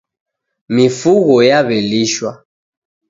[0.73, 2.31] Mifugho yaw'elishwa.